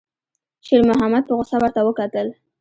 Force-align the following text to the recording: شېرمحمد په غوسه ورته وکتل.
شېرمحمد 0.65 1.23
په 1.27 1.33
غوسه 1.37 1.55
ورته 1.59 1.81
وکتل. 1.87 2.27